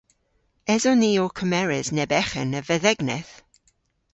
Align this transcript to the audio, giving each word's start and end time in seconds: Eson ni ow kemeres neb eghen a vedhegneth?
Eson 0.73 0.97
ni 1.01 1.11
ow 1.23 1.31
kemeres 1.37 1.87
neb 1.95 2.11
eghen 2.21 2.57
a 2.59 2.61
vedhegneth? 2.67 3.33